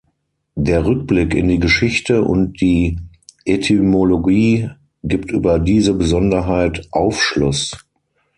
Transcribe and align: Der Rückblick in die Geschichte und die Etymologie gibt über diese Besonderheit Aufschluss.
Der 0.55 0.83
Rückblick 0.83 1.35
in 1.35 1.47
die 1.47 1.59
Geschichte 1.59 2.23
und 2.23 2.59
die 2.59 2.97
Etymologie 3.45 4.71
gibt 5.03 5.29
über 5.29 5.59
diese 5.59 5.93
Besonderheit 5.93 6.87
Aufschluss. 6.91 7.75